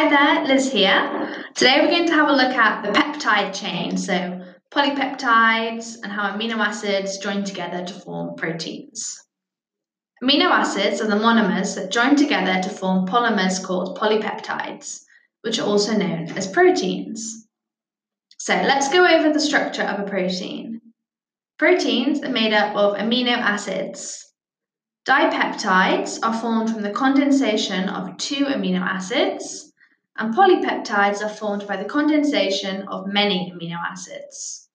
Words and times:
Hi 0.00 0.08
there, 0.08 0.46
Liz 0.46 0.70
here. 0.70 1.44
Today 1.56 1.80
we're 1.80 1.90
going 1.90 2.06
to 2.06 2.12
have 2.12 2.28
a 2.28 2.32
look 2.32 2.54
at 2.54 2.84
the 2.84 2.92
peptide 2.92 3.52
chain, 3.52 3.96
so 3.96 4.40
polypeptides 4.70 5.96
and 6.04 6.12
how 6.12 6.30
amino 6.30 6.58
acids 6.58 7.18
join 7.18 7.42
together 7.42 7.84
to 7.84 7.92
form 7.94 8.36
proteins. 8.36 9.18
Amino 10.22 10.52
acids 10.52 11.00
are 11.00 11.08
the 11.08 11.16
monomers 11.16 11.74
that 11.74 11.90
join 11.90 12.14
together 12.14 12.62
to 12.62 12.68
form 12.68 13.08
polymers 13.08 13.60
called 13.60 13.98
polypeptides, 13.98 15.00
which 15.40 15.58
are 15.58 15.66
also 15.66 15.96
known 15.96 16.30
as 16.36 16.46
proteins. 16.46 17.48
So 18.38 18.54
let's 18.54 18.92
go 18.92 19.04
over 19.04 19.32
the 19.32 19.40
structure 19.40 19.82
of 19.82 19.98
a 19.98 20.08
protein. 20.08 20.80
Proteins 21.58 22.22
are 22.22 22.30
made 22.30 22.52
up 22.52 22.76
of 22.76 22.96
amino 22.98 23.36
acids. 23.36 24.24
Dipeptides 25.08 26.20
are 26.22 26.40
formed 26.40 26.70
from 26.70 26.82
the 26.82 26.92
condensation 26.92 27.88
of 27.88 28.16
two 28.16 28.44
amino 28.44 28.80
acids, 28.80 29.67
and 30.18 30.34
polypeptides 30.34 31.22
are 31.22 31.28
formed 31.28 31.66
by 31.66 31.76
the 31.76 31.88
condensation 31.88 32.86
of 32.88 33.06
many 33.06 33.52
amino 33.54 33.78
acids. 33.78 34.68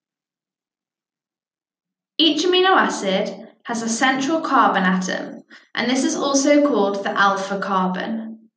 Each 2.16 2.44
amino 2.44 2.70
acid 2.70 3.48
has 3.64 3.82
a 3.82 3.88
central 3.88 4.40
carbon 4.40 4.84
atom, 4.84 5.42
and 5.74 5.90
this 5.90 6.04
is 6.04 6.16
also 6.16 6.66
called 6.66 7.04
the 7.04 7.10
alpha 7.10 7.58
carbon. 7.58 8.48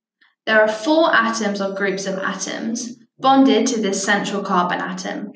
There 0.45 0.61
are 0.61 0.67
four 0.67 1.13
atoms 1.13 1.59
or 1.59 1.73
groups 1.73 2.05
of 2.05 2.19
atoms 2.19 2.97
bonded 3.19 3.67
to 3.67 3.81
this 3.81 4.03
central 4.03 4.43
carbon 4.43 4.79
atom. 4.79 5.33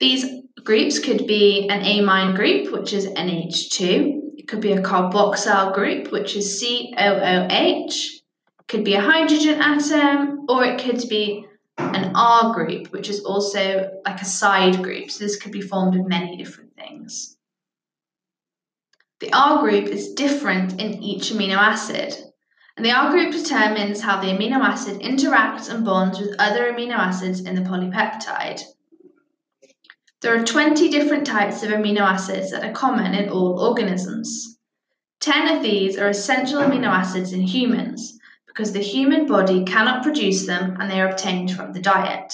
These 0.00 0.26
groups 0.64 0.98
could 0.98 1.26
be 1.26 1.68
an 1.70 1.80
amine 1.80 2.34
group, 2.34 2.72
which 2.72 2.92
is 2.92 3.06
NH2, 3.06 4.24
it 4.36 4.48
could 4.48 4.60
be 4.60 4.72
a 4.72 4.82
carboxyl 4.82 5.72
group, 5.72 6.12
which 6.12 6.36
is 6.36 6.60
COOH. 6.60 8.23
Could 8.68 8.84
be 8.84 8.94
a 8.94 9.00
hydrogen 9.00 9.60
atom, 9.60 10.46
or 10.48 10.64
it 10.64 10.80
could 10.80 11.08
be 11.08 11.46
an 11.76 12.12
R 12.14 12.54
group, 12.54 12.92
which 12.92 13.08
is 13.08 13.24
also 13.24 13.90
like 14.04 14.20
a 14.22 14.24
side 14.24 14.82
group. 14.82 15.10
So 15.10 15.24
this 15.24 15.36
could 15.36 15.52
be 15.52 15.60
formed 15.60 15.98
of 15.98 16.06
many 16.06 16.36
different 16.36 16.74
things. 16.74 17.36
The 19.20 19.32
R 19.32 19.60
group 19.60 19.86
is 19.86 20.14
different 20.14 20.80
in 20.80 21.02
each 21.02 21.30
amino 21.30 21.56
acid. 21.56 22.14
And 22.76 22.84
the 22.84 22.92
R 22.92 23.10
group 23.10 23.32
determines 23.32 24.00
how 24.00 24.20
the 24.20 24.28
amino 24.28 24.58
acid 24.60 25.00
interacts 25.00 25.68
and 25.68 25.84
bonds 25.84 26.18
with 26.18 26.34
other 26.38 26.72
amino 26.72 26.94
acids 26.94 27.40
in 27.40 27.54
the 27.54 27.62
polypeptide. 27.62 28.62
There 30.20 30.34
are 30.40 30.44
20 30.44 30.88
different 30.88 31.26
types 31.26 31.62
of 31.62 31.70
amino 31.70 32.00
acids 32.00 32.50
that 32.50 32.64
are 32.64 32.72
common 32.72 33.14
in 33.14 33.28
all 33.28 33.60
organisms. 33.60 34.58
10 35.20 35.56
of 35.56 35.62
these 35.62 35.96
are 35.96 36.08
essential 36.08 36.60
amino 36.60 36.88
acids 36.88 37.32
in 37.32 37.42
humans 37.42 38.18
because 38.54 38.72
the 38.72 38.80
human 38.80 39.26
body 39.26 39.64
cannot 39.64 40.04
produce 40.04 40.46
them 40.46 40.76
and 40.78 40.88
they 40.88 41.00
are 41.00 41.08
obtained 41.08 41.50
from 41.50 41.72
the 41.72 41.80
diet. 41.80 42.32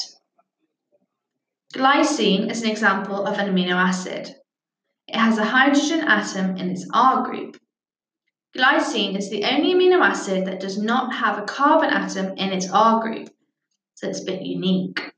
Glycine 1.75 2.51
is 2.51 2.62
an 2.62 2.71
example 2.71 3.27
of 3.27 3.39
an 3.39 3.49
amino 3.49 3.75
acid. 3.75 4.35
It 5.09 5.17
has 5.17 5.39
a 5.39 5.45
hydrogen 5.45 6.01
atom 6.01 6.59
in 6.59 6.71
its 6.71 6.87
R 6.93 7.25
group. 7.25 7.57
Glycine 8.57 9.17
is 9.17 9.31
the 9.31 9.45
only 9.45 9.75
amino 9.75 10.05
acid 10.05 10.47
that 10.47 10.61
does 10.61 10.77
not 10.77 11.15
have 11.15 11.39
a 11.39 11.47
carbon 11.47 11.89
atom 11.89 12.37
in 12.37 12.51
its 12.53 12.71
R 12.71 13.01
group, 13.01 13.31
so 13.95 14.09
it's 14.09 14.21
a 14.21 14.25
bit 14.25 14.43
unique. 14.43 15.12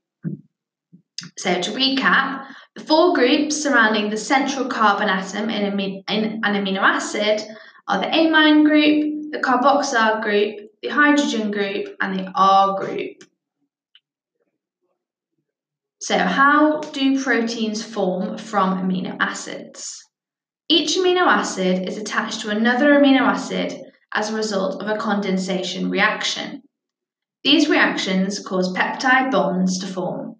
So, 1.37 1.59
to 1.59 1.71
recap, 1.71 2.45
the 2.75 2.83
four 2.83 3.13
groups 3.13 3.61
surrounding 3.61 4.09
the 4.09 4.17
central 4.17 4.67
carbon 4.67 5.09
atom 5.09 5.49
in, 5.49 6.03
an 6.07 6.41
amino 6.43 6.79
acid 6.79 7.41
are 7.87 7.99
the 7.99 8.07
amine 8.07 8.63
group, 8.63 9.31
the 9.31 9.39
carboxyl 9.39 10.21
group, 10.21 10.62
the 10.83 10.89
hydrogen 10.89 11.49
group, 11.49 11.95
and 12.01 12.19
the 12.19 12.29
R 12.35 12.77
group. 12.77 13.23
So, 16.01 16.17
how 16.17 16.81
do 16.81 17.23
proteins 17.23 17.81
form 17.81 18.37
from 18.37 18.77
amino 18.77 19.15
acids? 19.21 20.03
Each 20.67 20.97
amino 20.97 21.25
acid 21.25 21.87
is 21.87 21.97
attached 21.97 22.41
to 22.41 22.49
another 22.49 22.91
amino 22.99 23.21
acid 23.21 23.73
as 24.13 24.29
a 24.29 24.35
result 24.35 24.81
of 24.81 24.89
a 24.89 24.97
condensation 24.97 25.89
reaction. 25.89 26.63
These 27.45 27.69
reactions 27.69 28.45
cause 28.45 28.73
peptide 28.73 29.31
bonds 29.31 29.79
to 29.79 29.87
form. 29.87 30.35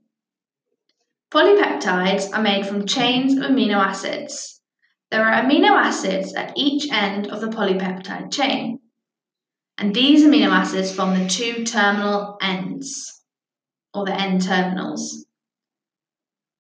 Polypeptides 1.32 2.34
are 2.34 2.42
made 2.42 2.66
from 2.66 2.86
chains 2.86 3.38
of 3.38 3.44
amino 3.44 3.76
acids. 3.76 4.62
There 5.10 5.24
are 5.24 5.42
amino 5.42 5.72
acids 5.72 6.34
at 6.36 6.52
each 6.58 6.92
end 6.92 7.28
of 7.28 7.40
the 7.40 7.48
polypeptide 7.48 8.32
chain, 8.32 8.80
and 9.84 9.94
these 9.94 10.24
amino 10.24 10.48
acids 10.48 10.96
form 10.96 11.14
the 11.14 11.28
two 11.28 11.66
terminal 11.66 12.38
ends, 12.42 13.22
or 13.94 14.06
the 14.06 14.18
N 14.18 14.40
terminals. 14.40 15.26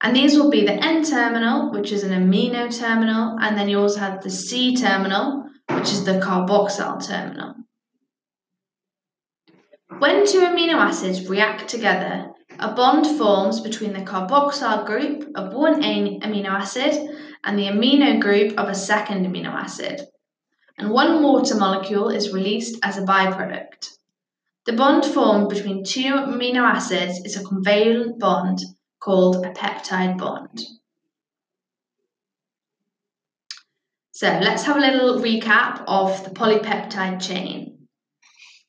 And 0.02 0.14
these 0.14 0.38
will 0.38 0.50
be 0.50 0.66
the 0.66 0.74
N 0.74 1.06
terminal, 1.06 1.72
which 1.72 1.94
is 1.94 2.04
an 2.04 2.12
amino 2.12 2.70
terminal, 2.78 3.38
and 3.40 3.58
then 3.58 3.70
you 3.70 3.80
also 3.80 4.02
have 4.02 4.22
the 4.22 4.30
C 4.30 4.76
terminal, 4.76 5.46
which 5.70 5.94
is 5.94 6.04
the 6.04 6.20
carboxyl 6.20 7.08
terminal. 7.08 7.54
When 10.00 10.28
two 10.28 10.42
amino 10.42 10.74
acids 10.74 11.30
react 11.30 11.70
together, 11.70 12.30
a 12.60 12.76
bond 12.76 13.06
forms 13.18 13.62
between 13.62 13.94
the 13.94 14.02
carboxyl 14.02 14.86
group 14.86 15.32
of 15.36 15.54
one 15.54 15.82
amino 15.82 16.50
acid 16.50 17.10
and 17.46 17.58
the 17.58 17.68
amino 17.68 18.20
group 18.20 18.60
of 18.60 18.68
a 18.68 18.76
second 18.76 19.26
amino 19.26 19.54
acid, 19.54 20.02
and 20.78 20.90
one 20.90 21.22
water 21.22 21.56
molecule 21.56 22.10
is 22.10 22.34
released 22.34 22.80
as 22.84 22.98
a 22.98 23.02
byproduct. 23.02 23.90
The 24.66 24.74
bond 24.74 25.06
formed 25.06 25.50
between 25.50 25.84
two 25.84 26.14
amino 26.14 26.62
acids 26.62 27.20
is 27.26 27.36
a 27.36 27.44
covalent 27.44 28.18
bond 28.20 28.60
called 29.00 29.46
a 29.46 29.52
peptide 29.52 30.18
bond. 30.18 30.62
So 34.14 34.28
let's 34.42 34.64
have 34.64 34.78
a 34.78 34.80
little 34.80 35.20
recap 35.20 35.84
of 35.88 36.24
the 36.24 36.30
polypeptide 36.30 37.22
chain. 37.22 37.88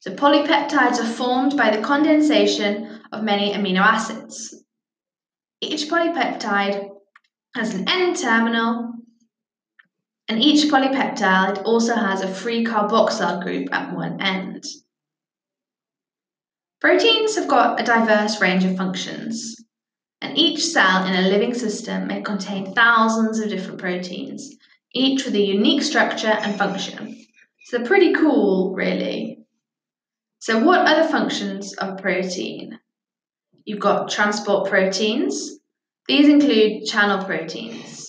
So 0.00 0.14
polypeptides 0.14 0.98
are 0.98 1.12
formed 1.12 1.56
by 1.56 1.74
the 1.74 1.82
condensation 1.82 3.00
of 3.12 3.22
many 3.22 3.52
amino 3.52 3.80
acids. 3.80 4.64
Each 5.60 5.88
polypeptide 5.88 6.88
has 7.54 7.72
an 7.72 7.88
N 7.88 8.14
terminal, 8.14 8.94
and 10.28 10.42
each 10.42 10.70
polypeptide 10.70 11.62
also 11.64 11.94
has 11.94 12.22
a 12.22 12.34
free 12.34 12.64
carboxyl 12.64 13.42
group 13.42 13.72
at 13.72 13.94
one 13.94 14.20
end. 14.20 14.64
Proteins 16.80 17.36
have 17.36 17.48
got 17.48 17.80
a 17.80 17.84
diverse 17.84 18.40
range 18.40 18.64
of 18.64 18.76
functions, 18.76 19.56
and 20.20 20.36
each 20.36 20.64
cell 20.64 21.04
in 21.06 21.14
a 21.14 21.28
living 21.28 21.54
system 21.54 22.06
may 22.06 22.22
contain 22.22 22.74
thousands 22.74 23.38
of 23.38 23.48
different 23.48 23.78
proteins, 23.78 24.54
each 24.94 25.24
with 25.24 25.34
a 25.34 25.40
unique 25.40 25.82
structure 25.82 26.28
and 26.28 26.56
function. 26.56 27.26
So 27.64 27.78
they're 27.78 27.86
pretty 27.86 28.12
cool, 28.12 28.74
really. 28.74 29.38
So, 30.38 30.62
what 30.62 30.86
are 30.86 31.02
the 31.02 31.08
functions 31.08 31.74
of 31.74 31.98
protein? 31.98 32.78
You've 33.64 33.80
got 33.80 34.10
transport 34.10 34.68
proteins. 34.68 35.58
These 36.06 36.28
include 36.28 36.84
channel 36.84 37.24
proteins. 37.24 38.03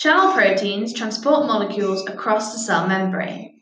Channel 0.00 0.32
proteins 0.32 0.94
transport 0.94 1.46
molecules 1.46 2.08
across 2.08 2.54
the 2.54 2.58
cell 2.58 2.88
membrane. 2.88 3.60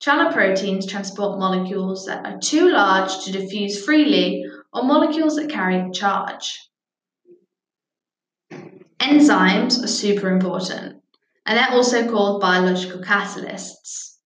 Channel 0.00 0.30
proteins 0.30 0.84
transport 0.86 1.38
molecules 1.38 2.04
that 2.04 2.26
are 2.26 2.38
too 2.40 2.68
large 2.68 3.24
to 3.24 3.32
diffuse 3.32 3.82
freely 3.82 4.44
or 4.74 4.82
molecules 4.82 5.36
that 5.36 5.48
carry 5.48 5.90
charge. 5.92 6.60
Enzymes 9.00 9.82
are 9.82 9.86
super 9.86 10.28
important, 10.28 11.00
and 11.46 11.56
they're 11.56 11.70
also 11.70 12.06
called 12.06 12.42
biological 12.42 13.00
catalysts. 13.00 14.16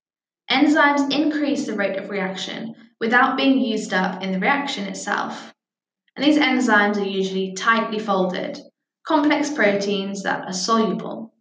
Enzymes 0.51 1.13
increase 1.13 1.65
the 1.65 1.75
rate 1.75 1.97
of 1.97 2.11
reaction 2.11 2.75
without 2.99 3.37
being 3.37 3.61
used 3.61 3.95
up 3.95 4.21
in 4.21 4.33
the 4.33 4.41
reaction 4.41 4.89
itself. 4.89 5.55
And 6.17 6.25
these 6.25 6.39
enzymes 6.39 6.97
are 6.97 7.05
usually 7.05 7.55
tightly 7.55 8.01
folded, 8.01 8.59
complex 9.07 9.51
proteins 9.51 10.23
that 10.23 10.45
are 10.47 10.53
soluble. 10.53 11.33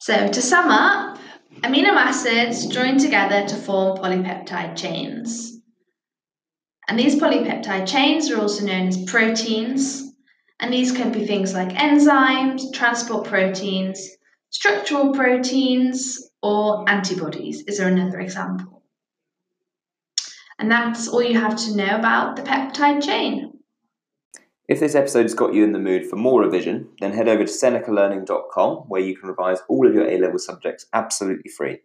So, 0.00 0.28
to 0.28 0.40
sum 0.40 0.70
up, 0.70 1.18
amino 1.62 1.90
acids 1.90 2.66
join 2.66 2.98
together 2.98 3.46
to 3.46 3.56
form 3.56 3.98
polypeptide 3.98 4.76
chains. 4.76 5.60
And 6.88 6.98
these 6.98 7.16
polypeptide 7.16 7.86
chains 7.86 8.30
are 8.30 8.40
also 8.40 8.64
known 8.64 8.88
as 8.88 9.04
proteins, 9.04 10.10
and 10.60 10.72
these 10.72 10.92
can 10.92 11.12
be 11.12 11.26
things 11.26 11.52
like 11.52 11.68
enzymes, 11.68 12.72
transport 12.72 13.26
proteins, 13.26 14.08
structural 14.50 15.12
proteins, 15.12 16.30
or 16.42 16.88
antibodies. 16.88 17.62
Is 17.66 17.78
there 17.78 17.88
another 17.88 18.20
example? 18.20 18.82
And 20.58 20.70
that's 20.70 21.08
all 21.08 21.22
you 21.22 21.38
have 21.38 21.56
to 21.56 21.76
know 21.76 21.96
about 21.96 22.36
the 22.36 22.42
peptide 22.42 23.04
chain. 23.04 23.57
If 24.68 24.80
this 24.80 24.94
episode 24.94 25.22
has 25.22 25.32
got 25.32 25.54
you 25.54 25.64
in 25.64 25.72
the 25.72 25.78
mood 25.78 26.04
for 26.04 26.16
more 26.16 26.42
revision, 26.42 26.90
then 27.00 27.14
head 27.14 27.26
over 27.26 27.42
to 27.42 27.50
senecalearning.com 27.50 28.76
where 28.88 29.00
you 29.00 29.16
can 29.16 29.30
revise 29.30 29.60
all 29.66 29.88
of 29.88 29.94
your 29.94 30.06
A 30.06 30.18
level 30.18 30.38
subjects 30.38 30.84
absolutely 30.92 31.50
free. 31.50 31.78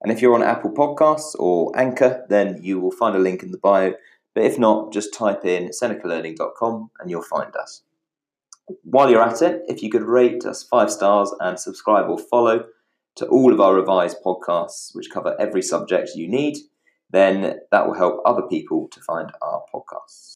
And 0.00 0.10
if 0.10 0.22
you're 0.22 0.34
on 0.34 0.42
Apple 0.42 0.70
Podcasts 0.70 1.34
or 1.38 1.78
Anchor, 1.78 2.24
then 2.30 2.62
you 2.62 2.80
will 2.80 2.90
find 2.90 3.14
a 3.14 3.18
link 3.18 3.42
in 3.42 3.50
the 3.50 3.58
bio. 3.58 3.92
But 4.34 4.44
if 4.44 4.58
not, 4.58 4.94
just 4.94 5.12
type 5.12 5.44
in 5.44 5.68
senecalearning.com 5.68 6.90
and 6.98 7.10
you'll 7.10 7.20
find 7.20 7.54
us. 7.54 7.82
While 8.82 9.10
you're 9.10 9.22
at 9.22 9.42
it, 9.42 9.64
if 9.68 9.82
you 9.82 9.90
could 9.90 10.02
rate 10.02 10.46
us 10.46 10.62
five 10.62 10.90
stars 10.90 11.34
and 11.40 11.60
subscribe 11.60 12.08
or 12.08 12.18
follow 12.18 12.64
to 13.16 13.26
all 13.26 13.52
of 13.52 13.60
our 13.60 13.74
revised 13.74 14.22
podcasts, 14.24 14.94
which 14.94 15.10
cover 15.10 15.36
every 15.38 15.60
subject 15.60 16.12
you 16.14 16.28
need, 16.28 16.56
then 17.10 17.60
that 17.70 17.86
will 17.86 17.94
help 17.94 18.22
other 18.24 18.42
people 18.42 18.88
to 18.92 19.00
find 19.00 19.32
our 19.42 19.64
podcasts. 19.72 20.24